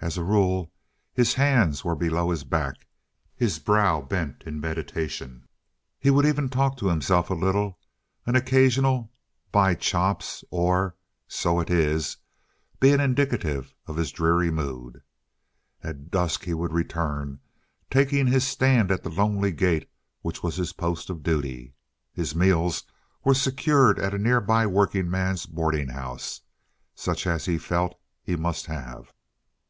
As 0.00 0.18
a 0.18 0.22
rule 0.22 0.70
his 1.14 1.32
hands 1.32 1.82
were 1.82 1.96
below 1.96 2.28
his 2.28 2.44
back, 2.44 2.86
his 3.34 3.58
brow 3.58 4.02
bent 4.02 4.42
in 4.44 4.60
meditation. 4.60 5.48
He 5.98 6.10
would 6.10 6.26
even 6.26 6.50
talk 6.50 6.76
to 6.76 6.88
himself 6.88 7.30
a 7.30 7.34
little—an 7.34 8.36
occasional 8.36 9.10
"By 9.50 9.72
chops!" 9.74 10.44
or 10.50 10.94
"So 11.26 11.58
it 11.58 11.70
is" 11.70 12.18
being 12.80 13.00
indicative 13.00 13.72
of 13.86 13.96
his 13.96 14.12
dreary 14.12 14.50
mood. 14.50 15.00
At 15.82 16.10
dusk 16.10 16.44
he 16.44 16.52
would 16.52 16.74
return, 16.74 17.40
taking 17.90 18.26
his 18.26 18.46
stand 18.46 18.90
at 18.90 19.04
the 19.04 19.10
lonely 19.10 19.52
gate 19.52 19.88
which 20.20 20.42
was 20.42 20.56
his 20.56 20.74
post 20.74 21.08
of 21.08 21.22
duty. 21.22 21.76
His 22.12 22.34
meals 22.36 22.82
he 23.24 23.32
secured 23.32 23.98
at 23.98 24.12
a 24.12 24.18
nearby 24.18 24.66
workingmen's 24.66 25.46
boarding 25.46 25.88
house, 25.88 26.42
such 26.94 27.26
as 27.26 27.46
he 27.46 27.56
felt 27.56 27.98
he 28.22 28.36
must 28.36 28.66
have. 28.66 29.10